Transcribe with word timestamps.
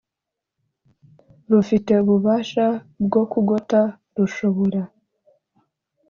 rufite 1.51 1.91
ububasha 2.03 2.65
bwo 3.05 3.21
kugota 3.31 3.79
rushobora 4.15 4.81